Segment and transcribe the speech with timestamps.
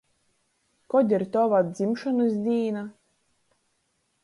[0.93, 2.85] Kod ir tova dzimšonys dīna?